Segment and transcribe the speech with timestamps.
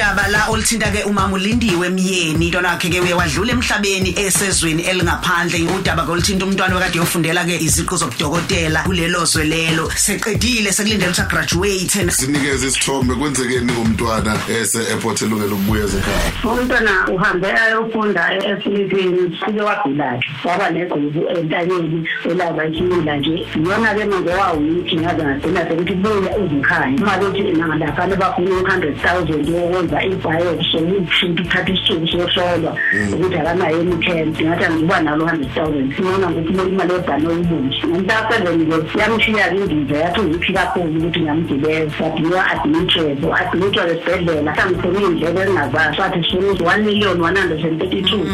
[0.00, 5.68] udaba la olithinta ke umama ulindiwe emyeni intwana yakhe ke uye wadlula emhlabeni esezweni elingaphandle.
[5.76, 9.90] Udaba ke olithinta umntwana wakade yofundela ke iziqu zokudokotela kulelo zwe lelo.
[9.90, 17.52] Seqedile sekulindele ukuthi graduate sinikeze isithombe kwenzekeni ngomntwana ese airport elungela ukubuya ekhaya umntwana uhambe
[17.52, 23.46] ayofunda eFilipini sike wagula waba negqubu entanyeni elaba isimila nje.
[23.56, 29.48] Iyona ke manje wawuyithi ngaze ngagcina sekuthi buya uzikhaya uma bethi nangalaphana bafuna u-hundred thousand
[29.90, 32.76] yokwenza i-biopsy ukuthi uthatha isithuku sohlolwa
[33.12, 35.96] ukuthi akanayo imikhensi ngathi angiba nalo hundred thousand.
[35.96, 42.50] Simona ngokuthi lo imali yebhane oyibunji ngomhlaka-seven-ke yamshiya-ke indiza yathi uziphi kakhulu ukuthi ngamgibeza wadinwa
[42.50, 44.56] administrative administrative esibhedlela.
[44.56, 48.24] Sangiphuma iy'ndleko engingazazi sathi sifuna one million one hundred and thirty-two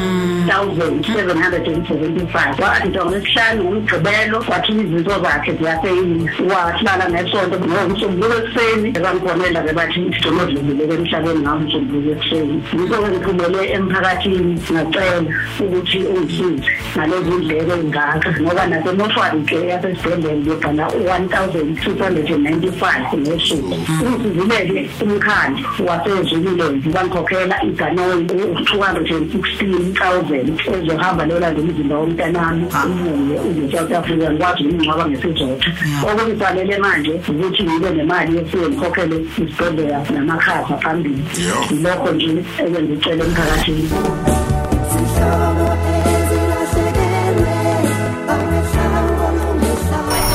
[0.49, 2.55] thousand seven hundred and seventy-five.
[2.61, 8.91] Wathi ngesihlanu ngomgqibelo wathula izinto zakhe ziyaseyini wahlala ngesonto ngomsombuluko ekuseni.
[8.93, 11.46] Bangifonela-ke bathi donodlulile-ke emhlabeni.
[11.47, 15.31] Ngangomsombuluko ekuseni yikho-ke ngiphumele emphakathini ngacela
[15.63, 23.07] ukuthi ungisize ngalezi ndleko ey'ngaka ngoba nasemoshwari-ke yasesibhedlela ngibhala one thousand six hundred and ninety-five
[23.15, 23.75] ngosuku.
[24.07, 28.27] Ungisizile-ke umkhandlu wasezululand bangikhokhela iganoyi
[28.67, 35.71] two hundred and sixteen thousand ezohamba lolandela umzimba womntanami ubuye uze-south africa ngikwazi ukungcwaba ngesizotha
[36.09, 43.91] okungisalele manje ukuthi ngibe nemali yefike ngikhokhele isibhedlela namakhasa phambili yilokho nje ekengicela emphakathini.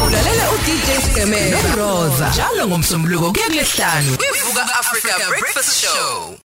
[0.05, 6.37] Ulalela uDJ Skemela noRosa njalo ngomsombuluko kuya kulesihlanu kwivuka Africa Breakfast Show.